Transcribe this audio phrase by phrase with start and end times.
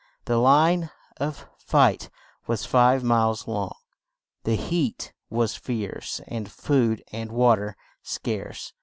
[0.25, 2.09] The line of fight
[2.47, 3.73] was five miles long;
[4.45, 8.73] the heat was fierce; and food and wa ter scarce.